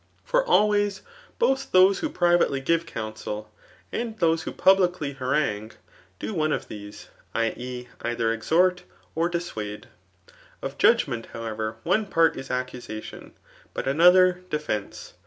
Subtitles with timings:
[0.23, 1.03] For always,
[1.37, 3.51] both those who privately give counsel,
[3.91, 5.73] and those who publicly harangue^
[6.17, 7.53] do one of these, [i.
[7.55, 7.87] e.
[8.01, 8.81] either exhort,
[9.13, 9.89] or dissuade.]
[10.59, 13.33] Of judgment, however,, one part is accusation,
[13.75, 15.13] but another defence.